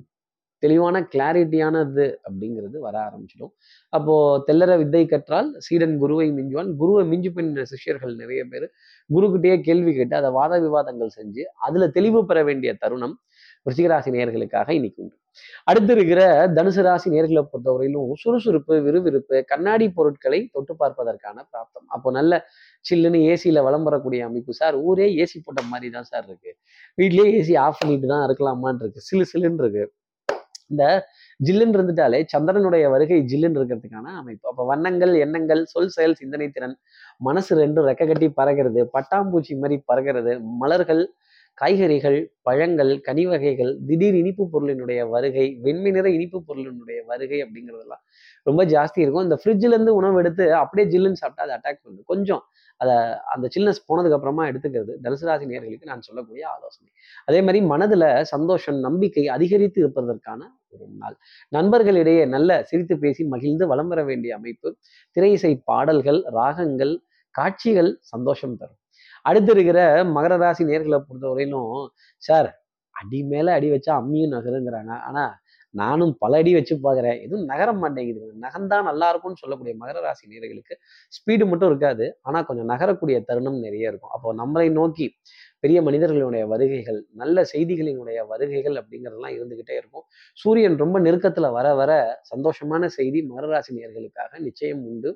தெளிவான 0.63 1.01
கிளாரிட்டியானது 1.13 2.05
அப்படிங்கிறது 2.27 2.77
வர 2.87 2.95
ஆரம்பிச்சிடும். 3.07 3.53
அப்போ 3.93 4.15
தெல்லற 4.47 4.71
வித்தை 4.81 5.03
கற்றால் 5.13 5.49
சீடன் 5.67 5.95
குருவை 6.03 6.27
மிஞ்சுவான். 6.37 6.71
குருவை 6.81 7.03
மிஞ்சு 7.11 7.31
பின்ன 7.37 7.65
சிஷ்யர்கள் 7.73 8.15
நிறைய 8.21 8.43
பேர் 8.53 8.67
குருக்கிட்டேயே 9.09 9.57
கேள்வி 9.67 9.93
கேட்டு 9.99 10.15
அதை 10.21 10.31
வாத 10.39 10.53
விவாதங்கள் 10.65 11.15
செஞ்சு 11.19 11.45
அதுல 11.67 11.87
தெளிவு 11.97 12.21
பெற 12.31 12.39
வேண்டிய 12.49 12.73
தருணம் 12.83 13.15
ரிஷிகராசி 13.69 14.09
நேர்களுக்காக 14.15 14.69
இன்னைக்கு 14.77 14.99
உண்டு. 15.03 15.15
அடுத்து 15.69 15.91
இருக்கிற 15.95 16.21
தனுசு 16.57 16.81
ராசி 16.85 17.07
நேர்களை 17.15 17.41
பொறுத்தவரையிலும் 17.49 18.11
சுறுசுறுப்பு 18.21 18.75
விறுவிறுப்பு 18.85 19.37
கண்ணாடி 19.51 19.87
பொருட்களை 19.97 20.39
தொட்டு 20.53 20.73
பார்ப்பதற்கான 20.81 21.37
பிராப்தம். 21.51 21.87
அப்போ 21.95 22.11
நல்ல 22.17 22.39
சில்லுன்னு 22.85 23.19
ஏசியில 23.31 23.63
வளம் 23.67 23.85
வரக்கூடிய 23.87 24.21
அமைப்பு. 24.29 24.53
சார் 24.61 24.75
ஊரே 24.89 25.07
ஏசி 25.23 25.37
போட்ட 25.45 25.61
மாதிரி 25.71 25.89
தான் 25.97 26.07
சார் 26.11 26.25
இருக்கு. 26.29 26.51
வீட்லயே 26.97 27.27
ஏசி 27.39 27.55
ஆஃப் 27.65 27.79
பண்ணிட்டு 27.81 28.07
தான் 28.13 28.25
இருக்கலாமான் 28.27 28.81
இருக்கு. 28.83 29.01
சிலு 29.09 29.25
சிலுன்னு 29.33 29.63
இருக்கு. 29.65 29.85
இந்த 30.71 30.83
ஜில்லுன்னு 31.39 31.77
இருந்துட்டாலே 31.77 32.19
சந்திரனுடைய 32.33 32.85
வருகை 32.93 33.19
ஜில்லுன்னு 33.31 33.59
இருக்கிறதுக்கான 33.59 34.15
அமைப்பு. 34.21 34.45
அப்போ 34.51 34.63
வண்ணங்கள் 34.71 35.13
எண்ணங்கள் 35.25 35.61
சொல் 35.73 35.93
செயல் 35.95 36.19
சிந்தனை 36.21 36.49
திறன் 36.57 36.75
மனசு 37.27 37.53
ரெண்டும் 37.63 37.87
ரெக்க 37.91 38.05
கட்டி 38.11 38.29
பறகிறது 38.41 38.83
பட்டாம்பூச்சி 38.97 39.55
மாதிரி 39.63 39.77
பறகிறது 39.91 40.33
மலர்கள் 40.63 41.03
காய்கறிகள் 41.57 42.17
பழங்கள் 42.47 42.91
கனி 43.05 43.23
வகைகள் 43.29 43.71
திடீர் 43.87 44.17
இனிப்பு 44.19 44.43
பொருளினுடைய 44.53 44.99
வருகை 45.13 45.45
வெண்மை 45.65 45.91
நிற 45.95 46.07
இனிப்பு 46.17 46.39
பொருளினுடைய 46.49 46.99
வருகை 47.11 47.39
அப்படிங்கிறதெல்லாம் 47.45 48.03
ரொம்ப 48.47 48.61
ஜாஸ்தி 48.73 48.99
இருக்கும். 49.03 49.25
இந்த 49.27 49.37
ஃப்ரிட்ஜ்ல 49.41 49.73
இருந்து 49.75 49.93
உணவு 49.99 50.19
எடுத்து 50.21 50.45
அப்படியே 50.61 50.85
ஜில்லுன்னு 50.93 51.21
சாப்பிட்டா 51.21 51.45
அது 51.45 51.55
அட்டாக் 51.57 51.81
பண்ணுது 51.83 52.03
கொஞ்சம் 52.13 52.43
அதை 52.81 52.95
அந்த 53.33 53.45
சில்னஸ் 53.55 53.81
போனதுக்கப்புறமா 53.89 54.43
எடுத்துக்கிறது 54.51 54.93
தனுசு 55.05 55.25
ராசி 55.29 55.45
நேர்களுக்கு 55.51 55.89
நான் 55.91 56.05
சொல்லக்கூடிய 56.07 56.43
ஆலோசனை. 56.55 56.89
அதே 57.29 57.39
மாதிரி 57.45 57.59
மனதில் 57.71 58.07
சந்தோஷம் 58.33 58.79
நம்பிக்கை 58.87 59.23
அதிகரித்து 59.35 59.79
இருப்பதற்கான 59.83 60.41
ஒரு 60.73 60.85
நாள். 61.01 61.15
நண்பர்களிடையே 61.51 62.23
நல்ல 62.35 62.59
சிரித்து 62.69 62.97
பேசி 63.03 63.23
மகிழ்ந்து 63.33 63.67
வளம் 63.71 63.91
வர 63.93 64.01
வேண்டிய 64.09 64.31
அமைப்பு 64.39 64.69
திரை 65.15 65.31
இசை 65.37 65.53
பாடல்கள் 65.71 66.19
ராகங்கள் 66.39 66.93
காட்சிகள் 67.35 67.91
சந்தோஷம் 68.13 68.57
தரும். 68.61 68.79
அடுத்து 69.29 69.51
இருக்கிற 69.55 69.79
மகர 70.15 70.33
ராசி 70.43 70.63
நேர்களை 70.71 70.99
பொறுத்தவரையிலும் 71.07 71.73
சார் 72.23 72.49
அடி 72.95 73.19
மேலே 73.31 73.51
அடி 73.57 73.67
வச்சா 73.73 73.91
அம்மியும் 74.01 74.33
நகருங்கிறாங்க. 74.35 74.93
ஆனால் 75.07 75.33
நானும் 75.71 76.17
பல 76.19 76.37
அடி 76.37 76.53
வச்சு 76.53 76.75
பார்க்குறேன். 76.75 77.21
எதுவும் 77.21 77.45
நகர 77.45 77.73
மாட்டேங்குது. 77.73 78.33
நகர்ந்தா 78.41 78.81
நல்லா 78.81 79.09
இருக்கும்னு 79.09 79.41
சொல்லக்கூடிய 79.41 79.75
மகர 79.79 79.99
ராசி 80.01 80.27
நேர்களுக்கு 80.27 80.75
ஸ்பீடு 81.13 81.45
மட்டும் 81.47 81.69
இருக்காது. 81.69 82.19
ஆனால் 82.21 82.45
கொஞ்சம் 82.45 82.69
நகரக்கூடிய 82.69 83.23
தருணம் 83.25 83.59
நிறைய 83.59 83.87
இருக்கும். 83.87 84.09
அப்போ 84.09 84.33
நம்மளை 84.33 84.71
நோக்கி 84.71 85.15
பெரிய 85.63 85.79
மனிதர்களுடைய 85.81 86.43
வருகைகள் 86.47 86.99
நல்ல 87.21 87.43
செய்திகளினுடைய 87.53 88.19
வருகைகள் 88.31 88.75
அப்படிங்கிறதெல்லாம் 88.81 89.35
இருந்துகிட்டே 89.37 89.75
இருக்கும். 89.81 90.05
சூரியன் 90.37 90.77
ரொம்ப 90.83 90.97
நெருக்கத்துல 90.99 91.49
வர 91.51 91.67
வர 91.73 91.91
சந்தோஷமான 92.31 92.85
செய்தி 92.97 93.21
மகராசி 93.31 93.71
நேர்களுக்காக 93.79 94.39
நிச்சயம் 94.47 94.83
உண்டு. 94.91 95.11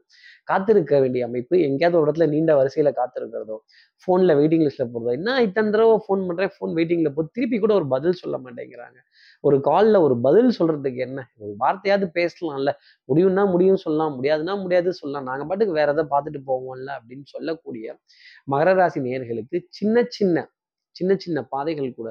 காத்திருக்க 0.47 0.99
வேண்டிய 0.99 1.23
அமைப்பு 1.29 1.55
எங்கேயாவது 1.67 1.99
ஒரு 1.99 2.07
இடத்துல 2.07 2.27
நீண்ட 2.33 2.53
வரிசையில 2.61 2.91
காத்திருக்கிறதோ 2.99 3.57
ஃபோனில் 4.03 4.35
வெயிட்டிங் 4.39 4.65
லிஸ்ட்ல 4.67 4.85
போடுறதோ 4.91 5.11
என்ன 5.19 5.31
இத்தனை 5.47 5.69
தடவை 5.73 5.97
ஃபோன் 6.05 6.21
பண்றேன் 6.29 6.53
ஃபோன் 6.55 6.71
வெயிட்டிங்ல 6.77 7.09
போ 7.17 7.23
திருப்பி 7.35 7.57
கூட 7.59 7.73
ஒரு 7.79 7.87
பதில் 7.87 8.19
சொல்ல 8.21 8.35
மாட்டேங்கிறாங்க. 8.45 8.97
ஒரு 9.43 9.57
காலில் 9.61 9.99
ஒரு 10.07 10.15
பதில் 10.21 10.51
சொல்றதுக்கு 10.59 11.01
என்ன? 11.07 11.19
ஒரு 11.43 11.51
வார்த்தையாவது 11.63 12.07
பேசலாம்ல. 12.17 12.71
முடியும்னா 13.09 13.43
முடியும் 13.53 13.81
சொல்லலாம் 13.85 14.15
முடியாதுன்னா 14.17 14.55
முடியாது 14.63 14.91
சொல்லலாம். 14.93 15.27
நாங்கள் 15.29 15.49
பாட்டுக்கு 15.49 15.77
வேற 15.79 15.89
எதை 15.95 16.05
பார்த்துட்டு 16.13 16.41
போவோம்ல 16.49 16.89
அப்படின்னு 16.99 17.27
சொல்லக்கூடிய 17.35 17.85
மகர 18.47 18.73
ராசி 18.73 18.99
நேயர்களுக்கு 19.07 19.59
சின்ன 19.79 20.05
சின்ன 20.17 20.40
சின்ன 20.95 21.11
சின்ன 21.17 21.39
பாதைகள் 21.53 21.97
கூட 21.99 22.09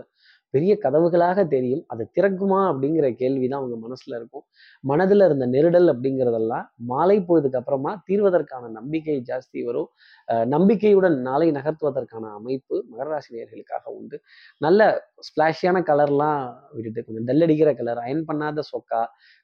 பெரிய 0.55 0.73
கதவுகளாக 0.85 1.41
தெரியும். 1.47 1.83
அது 1.87 2.03
திறக்குமா 2.17 2.61
அப்படிங்கிற 2.71 3.07
கேள்விதான் 3.21 3.61
அவங்க 3.61 3.77
மனசுல 3.85 4.17
இருக்கும். 4.21 4.45
மனதில் 4.85 5.25
இருந்த 5.27 5.47
நெருடல் 5.47 5.89
அப்படிங்கிறதெல்லாம் 5.93 6.67
மாலை 6.91 7.17
பொழுதுக்கு 7.29 7.59
அப்புறமா 7.61 7.93
தீர்வதற்கான 8.09 8.71
நம்பிக்கை 8.79 9.17
ஜாஸ்தி 9.31 9.61
வரும். 9.65 9.89
நம்பிக்கையுடன் 10.55 11.17
நாளை 11.29 11.49
நகர்த்துவதற்கான 11.51 12.33
அமைப்பு 12.39 12.77
மகர 12.93 13.09
ராசி 13.13 13.45
உண்டு. 13.95 14.17
நல்ல 14.61 14.81
ஸ்பிளாஷியான 15.29 15.79
கலர்லாம் 15.91 16.43
விட்டுட்டு 16.73 17.05
கொஞ்சம் 17.07 17.29
டல்லடிக்கிற 17.31 17.73
கலர் 17.81 18.03
அயன் 18.07 18.27
பண்ணாத 18.31 18.65
சொக்கா 18.73 19.03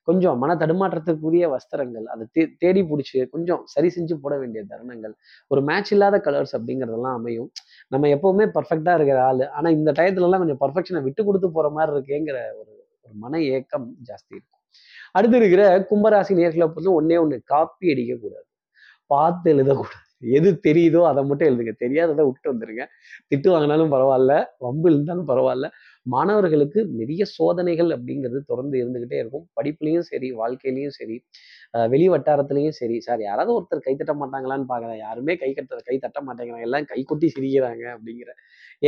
கொஞ்சம் 0.08 0.36
மன 0.38 0.50
தடுமாற்றத்துக்குரிய 0.54 1.46
வஸ்திரங்கள் 1.54 2.04
அதை 2.06 2.24
தே 2.36 2.42
தேடி 2.58 2.82
பிடிச்சி 2.82 3.20
கொஞ்சம் 3.30 3.62
சரி 3.66 3.88
செஞ்சு 3.96 4.14
போட 4.24 4.34
வேண்டிய 4.38 4.60
தருணங்கள் 4.72 5.14
ஒரு 5.50 5.60
மேட்ச் 5.62 5.92
இல்லாத 5.92 6.16
கலர்ஸ் 6.26 6.54
அப்படிங்கிறதெல்லாம் 6.58 7.16
அமையும். 7.20 7.48
நம்ம 7.92 8.08
எப்பவுமே 8.08 8.44
பர்ஃபெக்டாக 8.54 8.94
இருக்கிற 8.94 9.18
ஆள். 9.24 9.44
ஆனால் 9.48 9.72
இந்த 9.72 9.92
டயத்துலலாம் 9.92 10.42
கொஞ்சம் 10.44 10.62
பர்ஃபெக்ஷனை 10.64 11.02
விட்டு 11.02 11.24
கொடுத்து 11.24 11.50
போற 11.50 11.68
மாதிரி 11.70 11.92
இருக்கேங்கிற 11.96 12.38
ஒரு 12.60 12.70
ஒரு 13.04 13.14
மன 13.14 13.40
ஏக்கம் 13.40 13.86
ஜாஸ்தி 14.08 14.32
இருக்கும். 14.36 14.60
அடுத்து 15.12 15.36
இருக்கிற 15.36 15.62
கும்பராசி 15.90 16.32
நேர்களை 16.40 16.66
பொறுத்து 16.66 16.96
ஒன்னே 17.00 17.18
ஒன்று 17.20 17.42
காப்பி 17.44 17.86
அடிக்கக்கூடாது 17.94 18.46
பார்த்து 19.10 19.54
எழுதக்கூடாது. 19.54 20.02
எது 20.38 20.50
தெரியுதோ 20.68 21.00
அதை 21.06 21.24
மட்டும் 21.24 21.48
எழுதுங்க. 21.48 21.72
தெரியாததை 21.84 22.22
விட்டு 22.24 22.52
வந்துருங்க. 22.52 22.84
திட்டு 23.30 23.48
வாங்கினாலும் 23.54 23.92
பரவாயில்ல. 23.94 24.34
வம்பு 24.58 24.88
இருந்தாலும் 24.90 25.28
பரவாயில்ல. 25.28 25.66
மாணவர்களுக்கு 26.14 26.80
நிறைய 27.00 27.22
சோதனைகள் 27.36 27.90
அப்படிங்கிறது 27.96 28.40
தொடர்ந்து 28.50 28.76
இருந்துக்கிட்டே 28.82 29.18
இருக்கும். 29.22 29.44
படிப்புலையும் 29.58 30.06
சரி 30.10 30.28
வாழ்க்கையிலையும் 30.40 30.94
சரி 30.98 31.16
வெளி 31.94 32.06
வட்டாரத்துலையும் 32.14 32.76
சரி. 32.80 32.96
சார் 33.06 33.22
யாராவது 33.28 33.52
ஒருத்தர் 33.56 33.84
கை 33.86 33.94
தட்ட 34.00 34.14
மாட்டாங்களான்னு 34.22 34.68
பார்க்குறேன் 34.72 35.00
யாருமே 35.06 35.34
கை 35.42 35.50
கட்ட 35.58 35.80
கை 35.90 35.96
தட்ட 36.04 36.20
மாட்டேங்கிறாங்க. 36.28 36.68
எல்லாம் 36.68 36.88
கை 36.92 37.00
கொட்டி 37.12 37.28
சிரிக்கிறாங்க 37.36 37.84
அப்படிங்கிற 37.96 38.30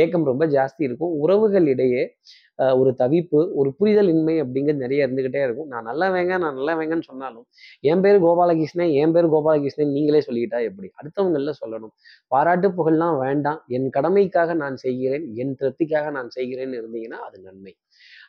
ஏக்கம் 0.03 0.29
ரொம்ப 0.31 0.45
ஜாஸ்தி 0.57 0.83
இருக்கும். 0.89 1.13
உறவுகள் 1.23 1.67
இடையே 1.73 2.03
ஒரு 2.81 2.91
தவிப்பு 3.01 3.39
ஒரு 3.61 3.69
புரிதல் 3.79 4.09
இன்மை 4.13 4.35
அப்படிங்கிறது 4.43 4.83
நிறைய 4.85 5.07
இருந்துகிட்டே 5.07 5.41
இருக்கும். 5.47 5.69
நான் 5.73 5.87
நல்லா 5.89 6.07
வேங்க 6.15 6.33
நான் 6.43 6.57
நல்லா 6.59 6.73
வேங்கன்னு 6.79 7.07
சொன்னாலும் 7.11 7.45
என் 7.91 8.03
பேர் 8.05 8.19
கோபாலகிருஷ்ணன் 8.25 8.93
என் 9.01 9.13
பேர் 9.15 9.29
கோபாலகிருஷ்ணன் 9.35 9.93
நீங்களே 9.97 10.21
சொல்லிக்கிட்டா 10.27 10.61
எப்படி? 10.69 10.89
அடுத்தவங்களில் 10.99 11.59
சொல்லணும். 11.61 11.93
பாராட்டு 12.31 12.69
புகழ்லாம் 12.79 13.17
வேண்டாம். 13.25 13.61
என் 13.77 13.89
கடமைக்காக 13.97 14.55
நான் 14.63 14.77
செய்கிறேன் 14.85 15.27
என் 15.43 15.55
திருப்திக்காக 15.61 16.11
நான் 16.17 16.31
செய்கிறேன்னு 16.37 16.79
இருந்தீங்கன்னா 16.81 17.21
அது 17.27 17.39
நன்மை. 17.47 17.73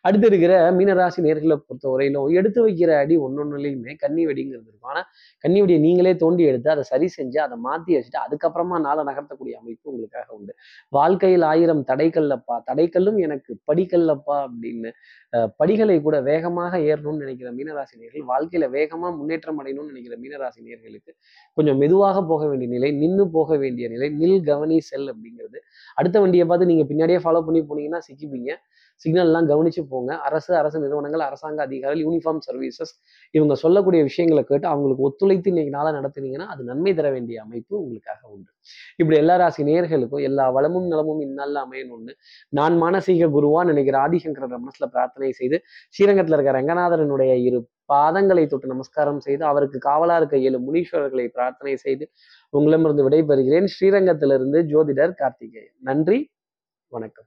அடுத்து 0.04 0.26
இருக்கிற 0.30 0.52
மீனராசி 0.78 1.20
நேர்களை 1.26 1.56
பொறுத்த 1.68 1.86
வரையிலும் 1.92 2.28
எடுத்து 2.40 2.60
வைக்கிற 2.66 2.90
அடி 3.02 3.16
ஒன்னொன்னுலையுமே 3.26 3.94
கன்னி 4.02 4.22
வெடிங்கிறது 4.30 4.68
இருக்கும். 4.68 4.90
ஆனால் 4.90 5.06
கன்னி 5.44 5.58
வெடியை 5.62 5.80
நீங்களே 5.86 6.12
தோண்டி 6.22 6.42
எடுத்து 6.50 6.68
அதை 6.74 6.84
சரி 6.92 7.08
செஞ்சு 7.16 7.38
அதை 7.46 7.56
மாற்றி 7.66 7.90
வச்சுட்டு 7.96 8.20
அதுக்கப்புறமா 8.24 8.78
நாளை 8.86 9.04
நகர்த்தக்கூடிய 9.10 9.54
அமைப்பு 9.62 9.86
உங்களுக்காக 9.92 10.28
உண்டு. 10.38 10.52
வாழ்க்கையில் 10.98 11.46
ஆயிரம் 11.52 11.82
தடைக்கல்லப்பா 11.90 12.56
தடைக்கல்லும் 12.70 13.18
எனக்கு 13.28 13.52
படிக்கல்லப்பா 13.70 14.38
அப்படின்னு 14.46 14.92
படிகளை 15.60 15.96
கூட 16.06 16.16
வேகமாக 16.28 16.72
ஏறணும்னு 16.90 17.22
நினைக்கிற 17.24 17.48
மீனராசி 17.58 17.94
நேர்கள் 18.02 18.24
வாழ்க்கையில 18.30 18.68
வேகமாக 18.76 19.12
முன்னேற்றம் 19.18 19.60
அடையணும்னு 19.62 19.92
நினைக்கிற 19.92 20.16
மீனராசி 20.22 20.60
நேர்களுக்கு 20.68 21.12
கொஞ்சம் 21.56 21.78
மெதுவாக 21.82 22.24
போக 22.30 22.42
வேண்டிய 22.50 22.68
நிலை 22.74 22.90
நின்று 23.02 23.24
போக 23.36 23.58
வேண்டிய 23.62 23.88
நிலை 23.94 24.08
நில் 24.22 24.42
கவனி 24.50 24.76
செல் 24.90 25.08
அப்படிங்கிறது. 25.12 25.58
அடுத்த 26.00 26.16
வண்டியை 26.24 26.46
பார்த்து 26.50 26.70
நீங்க 26.72 26.84
பின்னாடியே 26.90 27.20
ஃபாலோ 27.24 27.42
பண்ணி 27.48 27.62
போனீங்கன்னா 27.70 28.00
சிக்கிப்பீங்க. 28.08 28.50
சிக்னல்லாம் 29.04 29.48
கவனிச்சு 29.48 29.82
போங்க. 29.88 30.18
அரசு 30.18 30.56
அரசு 30.56 30.80
நிறுவனங்கள் 30.80 31.20
அரசாங்க 31.20 31.62
அதிகாரிகள் 31.62 32.04
யூனிஃபார்ம் 32.04 32.38
சர்வீசஸ் 32.50 32.92
இவங்க 33.30 33.54
சொல்லக்கூடிய 33.54 34.02
விஷயங்களை 34.02 34.44
கேட்டு 34.44 34.68
அவங்களுக்கு 34.68 35.02
ஒத்துழைத்து 35.02 35.46
இன்னைக்கு 35.46 35.70
நாளாக 35.70 36.00
நடத்துனீங்கன்னா 36.00 36.46
அது 36.46 36.64
நன்மை 36.64 36.94
தர 36.94 37.10
வேண்டிய 37.10 37.42
அமைப்பு 37.42 37.82
உங்களுக்காக 37.82 38.28
உண்டு. 38.28 38.50
இப்படி 38.96 39.18
எல்லா 39.18 39.36
ராசி 39.36 39.62
நேர்களுக்கும் 39.62 40.22
எல்லா 40.22 40.50
வளமும் 40.50 40.86
நலமும் 40.86 41.20
இந்நாளில் 41.20 41.54
அமையணும்னு 41.54 42.12
நான் 42.48 42.82
மானசீக 42.82 43.28
குருவா 43.36 43.64
நினைக்கிற 43.64 43.98
ஆதிசங்கர 43.98 44.56
மனசுல 44.56 44.86
பிரார்த்தனை 44.90 45.32
செய்து 45.32 45.60
ஸ்ரீரங்கத்தில் 45.90 46.38
இருக்கிற 46.38 46.62
ரங்கநாதரனுடைய 46.62 47.34
இரு 47.44 47.68
பாதங்களை 47.92 48.46
தொட்டு 48.46 48.66
நமஸ்காரம் 48.66 49.20
செய்து 49.20 49.44
அவருக்கு 49.44 49.78
காவலா 49.78 50.16
இருக்க 50.16 50.38
ஏழு 50.38 50.58
முனீஸ்வரர்களை 50.58 51.28
பிரார்த்தனை 51.28 51.76
செய்து 51.76 52.10
உங்களிடமிருந்து 52.50 53.08
விடைபெறுகிறேன். 53.08 53.66
ஸ்ரீரங்கத்திலிருந்து 53.66 54.60
ஜோதிடர் 54.62 55.14
கார்த்திகேயன். 55.14 55.76
நன்றி. 55.80 56.30
வணக்கம். 56.88 57.24